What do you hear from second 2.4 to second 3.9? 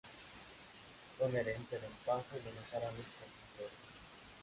de los árabes por su historia.